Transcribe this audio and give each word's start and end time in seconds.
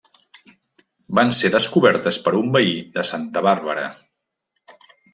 Van 1.19 1.29
ser 1.41 1.51
descobertes 1.57 2.19
per 2.29 2.35
un 2.41 2.51
veí 2.57 2.75
de 2.99 3.07
Santa 3.13 3.47
Bàrbara. 3.51 3.89